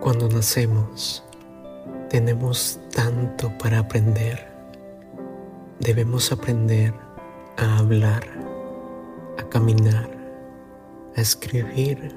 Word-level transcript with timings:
Cuando 0.00 0.28
nacemos, 0.28 1.22
tenemos 2.10 2.78
tanto 2.94 3.50
para 3.58 3.78
aprender. 3.78 4.46
Debemos 5.80 6.30
aprender 6.30 6.92
a 7.56 7.78
hablar, 7.78 8.22
a 9.38 9.48
caminar, 9.48 10.10
a 11.16 11.20
escribir, 11.20 12.14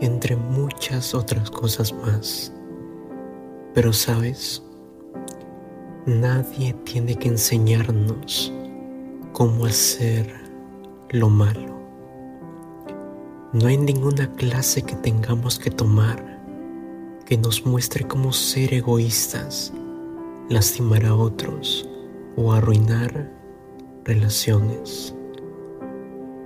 entre 0.00 0.36
muchas 0.36 1.14
otras 1.14 1.50
cosas 1.50 1.92
más. 1.92 2.52
Pero 3.74 3.92
sabes, 3.92 4.62
nadie 6.06 6.74
tiene 6.84 7.16
que 7.16 7.28
enseñarnos 7.28 8.52
cómo 9.32 9.66
hacer 9.66 10.32
lo 11.10 11.28
malo. 11.28 11.74
No 13.52 13.66
hay 13.68 13.76
ninguna 13.76 14.32
clase 14.32 14.82
que 14.82 14.96
tengamos 14.96 15.58
que 15.58 15.70
tomar 15.70 16.33
que 17.24 17.38
nos 17.38 17.64
muestre 17.64 18.06
cómo 18.06 18.32
ser 18.32 18.74
egoístas, 18.74 19.72
lastimar 20.50 21.06
a 21.06 21.14
otros 21.14 21.88
o 22.36 22.52
arruinar 22.52 23.30
relaciones. 24.04 25.14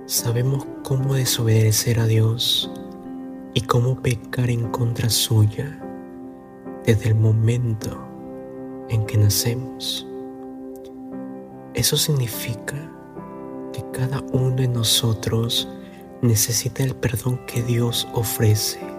Sabemos 0.05 0.65
cómo 0.83 1.15
desobedecer 1.15 1.99
a 1.99 2.07
Dios 2.07 2.71
y 3.53 3.61
cómo 3.61 4.01
pecar 4.01 4.49
en 4.49 4.69
contra 4.69 5.09
suya 5.09 5.83
desde 6.85 7.09
el 7.09 7.15
momento 7.15 7.97
en 8.87 9.05
que 9.05 9.17
nacemos. 9.17 10.07
Eso 11.73 11.97
significa 11.97 12.89
que 13.73 13.83
cada 13.91 14.21
uno 14.31 14.55
de 14.55 14.67
nosotros 14.69 15.67
necesita 16.21 16.83
el 16.83 16.95
perdón 16.95 17.45
que 17.45 17.61
Dios 17.63 18.07
ofrece 18.13 18.98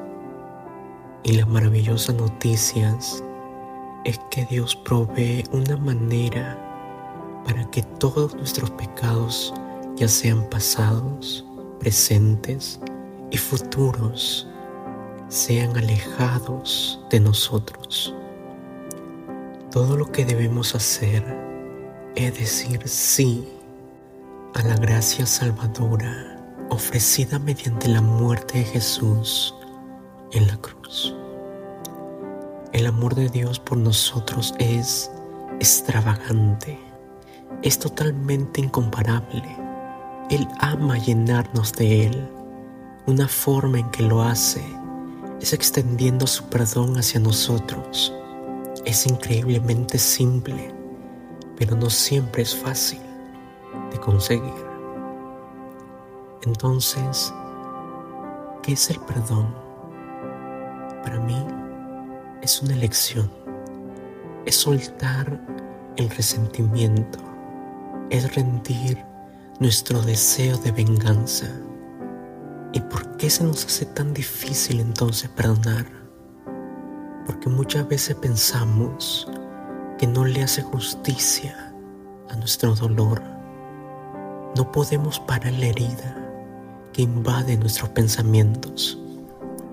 y 1.22 1.32
las 1.32 1.48
maravillosas 1.48 2.16
noticias 2.16 3.22
es 4.04 4.18
que 4.30 4.46
Dios 4.46 4.74
provee 4.76 5.44
una 5.52 5.76
manera 5.76 6.58
para 7.44 7.68
que 7.70 7.82
todos 7.82 8.34
nuestros 8.34 8.70
pecados, 8.70 9.52
ya 9.96 10.08
sean 10.08 10.48
pasados, 10.48 11.44
presentes 11.78 12.80
y 13.30 13.36
futuros, 13.36 14.48
sean 15.28 15.76
alejados 15.76 17.00
de 17.10 17.20
nosotros. 17.20 18.14
Todo 19.70 19.96
lo 19.96 20.10
que 20.10 20.24
debemos 20.24 20.74
hacer 20.74 21.24
es 22.16 22.38
decir 22.38 22.80
sí 22.88 23.46
a 24.54 24.62
la 24.62 24.76
gracia 24.76 25.26
salvadora 25.26 26.38
ofrecida 26.70 27.38
mediante 27.38 27.88
la 27.88 28.00
muerte 28.00 28.58
de 28.58 28.64
Jesús 28.64 29.54
en 30.32 30.46
la 30.46 30.56
cruz. 30.56 31.14
El 32.72 32.86
amor 32.86 33.14
de 33.14 33.28
Dios 33.28 33.58
por 33.58 33.78
nosotros 33.78 34.54
es 34.58 35.10
extravagante, 35.58 36.78
es 37.62 37.78
totalmente 37.78 38.60
incomparable. 38.60 39.44
Él 40.30 40.46
ama 40.60 40.96
llenarnos 40.98 41.72
de 41.72 42.06
Él. 42.06 42.28
Una 43.06 43.26
forma 43.26 43.80
en 43.80 43.90
que 43.90 44.04
lo 44.04 44.22
hace 44.22 44.64
es 45.40 45.52
extendiendo 45.52 46.26
su 46.26 46.44
perdón 46.44 46.96
hacia 46.96 47.18
nosotros. 47.18 48.12
Es 48.84 49.06
increíblemente 49.06 49.98
simple, 49.98 50.72
pero 51.56 51.76
no 51.76 51.90
siempre 51.90 52.42
es 52.42 52.54
fácil 52.54 53.00
de 53.90 53.98
conseguir. 53.98 54.70
Entonces, 56.42 57.34
¿qué 58.62 58.72
es 58.72 58.90
el 58.90 59.00
perdón? 59.00 59.59
Es 62.50 62.60
una 62.62 62.74
elección, 62.74 63.30
es 64.44 64.56
soltar 64.56 65.40
el 65.96 66.10
resentimiento, 66.10 67.20
es 68.10 68.34
rendir 68.34 68.98
nuestro 69.60 70.02
deseo 70.02 70.56
de 70.56 70.72
venganza. 70.72 71.46
¿Y 72.72 72.80
por 72.80 73.16
qué 73.18 73.30
se 73.30 73.44
nos 73.44 73.64
hace 73.64 73.86
tan 73.86 74.12
difícil 74.12 74.80
entonces 74.80 75.30
perdonar? 75.30 75.86
Porque 77.24 77.48
muchas 77.48 77.86
veces 77.86 78.16
pensamos 78.16 79.30
que 79.96 80.08
no 80.08 80.24
le 80.24 80.42
hace 80.42 80.62
justicia 80.62 81.72
a 82.30 82.34
nuestro 82.34 82.74
dolor. 82.74 83.22
No 84.56 84.72
podemos 84.72 85.20
parar 85.20 85.52
la 85.52 85.66
herida 85.66 86.16
que 86.92 87.02
invade 87.02 87.56
nuestros 87.56 87.90
pensamientos. 87.90 88.98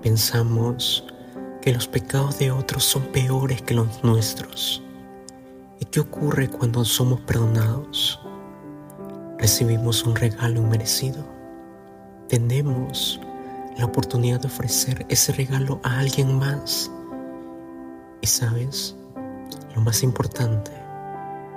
Pensamos 0.00 1.04
que 1.68 1.74
los 1.74 1.86
pecados 1.86 2.38
de 2.38 2.50
otros 2.50 2.82
son 2.82 3.02
peores 3.08 3.60
que 3.60 3.74
los 3.74 4.02
nuestros. 4.02 4.82
¿Y 5.78 5.84
qué 5.84 6.00
ocurre 6.00 6.48
cuando 6.48 6.82
somos 6.82 7.20
perdonados? 7.20 8.18
Recibimos 9.36 10.02
un 10.04 10.16
regalo 10.16 10.60
inmerecido. 10.62 11.22
Tenemos 12.26 13.20
la 13.76 13.84
oportunidad 13.84 14.40
de 14.40 14.46
ofrecer 14.46 15.04
ese 15.10 15.30
regalo 15.32 15.78
a 15.82 15.98
alguien 15.98 16.38
más. 16.38 16.90
Y 18.22 18.26
sabes, 18.26 18.96
lo 19.74 19.82
más 19.82 20.02
importante 20.02 20.72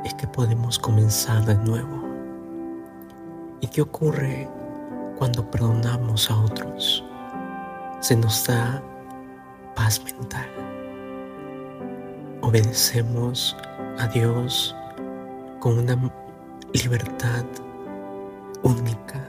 es 0.03 0.13
que 0.16 0.28
podemos 0.28 0.78
comenzar 0.78 1.45
de 1.45 1.55
nuevo. 1.55 2.03
¿Y 3.61 3.67
qué 3.67 3.81
ocurre 3.81 4.49
cuando 5.17 5.49
perdonamos 5.49 6.29
a 6.29 6.38
otros? 6.38 7.01
Se 8.01 8.17
nos 8.17 8.45
da 8.45 8.83
mental. 9.81 10.47
Obedecemos 12.41 13.55
a 13.97 14.07
Dios 14.07 14.75
con 15.59 15.79
una 15.79 15.97
libertad 16.73 17.45
única. 18.63 19.27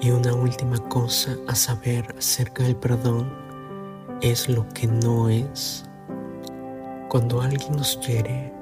Y 0.00 0.10
una 0.10 0.34
última 0.34 0.78
cosa 0.88 1.34
a 1.48 1.54
saber 1.54 2.14
acerca 2.18 2.62
del 2.62 2.76
perdón 2.76 3.32
es 4.20 4.48
lo 4.48 4.68
que 4.70 4.86
no 4.86 5.28
es. 5.30 5.84
Cuando 7.08 7.40
alguien 7.40 7.72
nos 7.72 7.96
quiere, 8.04 8.52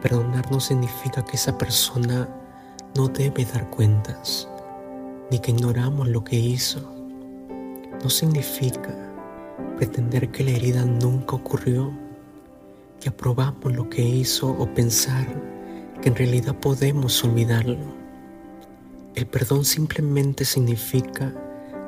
perdonar 0.00 0.50
no 0.50 0.58
significa 0.58 1.22
que 1.22 1.36
esa 1.36 1.56
persona 1.56 2.28
no 2.96 3.08
debe 3.08 3.44
dar 3.44 3.70
cuentas, 3.70 4.48
ni 5.30 5.38
que 5.38 5.52
ignoramos 5.52 6.08
lo 6.08 6.24
que 6.24 6.36
hizo. 6.36 6.80
No 8.02 8.10
significa 8.10 9.01
pretender 9.82 10.30
que 10.30 10.44
la 10.44 10.52
herida 10.52 10.84
nunca 10.84 11.34
ocurrió, 11.34 11.92
que 13.00 13.08
aprobamos 13.08 13.74
lo 13.74 13.90
que 13.90 14.00
hizo 14.00 14.48
o 14.48 14.72
pensar 14.72 15.26
que 16.00 16.08
en 16.08 16.14
realidad 16.14 16.54
podemos 16.54 17.24
olvidarlo. 17.24 17.92
El 19.16 19.26
perdón 19.26 19.64
simplemente 19.64 20.44
significa 20.44 21.34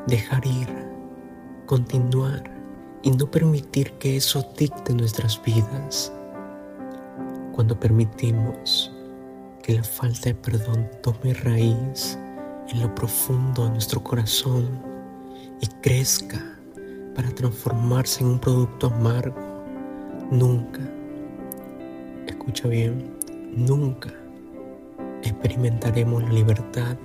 dejar 0.09 0.45
ir, 0.45 0.67
continuar 1.67 2.43
y 3.05 3.13
no 3.13 3.31
permitir 3.31 3.93
que 3.93 4.17
eso 4.17 4.45
dicte 4.59 4.93
nuestras 4.93 5.41
vidas. 5.45 6.13
Cuando 7.53 7.79
permitimos 7.79 8.91
que 9.63 9.75
la 9.75 9.85
falta 9.85 10.31
de 10.31 10.35
perdón 10.35 10.91
tome 11.01 11.33
raíz 11.33 12.19
en 12.71 12.81
lo 12.81 12.93
profundo 12.93 13.67
de 13.67 13.71
nuestro 13.71 14.03
corazón 14.03 14.83
y 15.61 15.69
crezca 15.81 16.54
para 17.15 17.31
transformarse 17.35 18.23
en 18.23 18.31
un 18.31 18.39
producto 18.39 18.89
amargo. 18.89 19.37
Nunca, 20.31 20.81
escucha 22.27 22.69
bien, 22.69 23.17
nunca 23.55 24.11
experimentaremos 25.23 26.23
la 26.23 26.33
libertad 26.33 26.97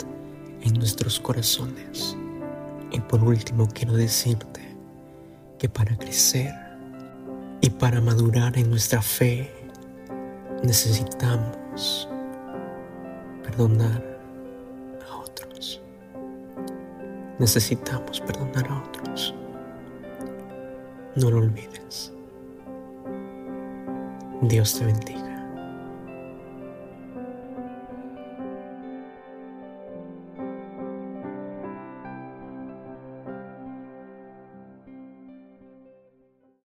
en 0.62 0.74
nuestros 0.74 1.20
corazones. 1.20 2.18
Y 2.92 3.00
por 3.02 3.24
último 3.24 3.68
quiero 3.74 3.94
decirte 3.94 4.62
que 5.58 5.70
para 5.70 5.98
crecer 5.98 6.52
y 7.62 7.70
para 7.70 8.02
madurar 8.02 8.58
en 8.58 8.70
nuestra 8.70 9.02
fe 9.02 9.52
necesitamos 10.64 12.08
perdonar 13.44 14.04
a 15.10 15.18
otros. 15.18 15.82
Necesitamos 17.38 18.22
perdonar 18.22 18.68
a 18.68 18.78
otros. 18.80 18.89
No 21.20 21.30
lo 21.30 21.40
olvides. 21.40 22.14
Dios 24.42 24.80
te 24.80 24.86
bendiga. 24.86 25.19